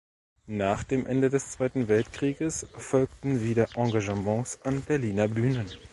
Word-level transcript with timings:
Nach 0.47 0.83
dem 0.83 1.05
Ende 1.05 1.29
des 1.29 1.51
Zweiten 1.51 1.87
Weltkrieges 1.87 2.65
folgten 2.75 3.43
wieder 3.43 3.67
Engagements 3.77 4.59
an 4.63 4.81
Berliner 4.81 5.27
Bühnen. 5.27 5.67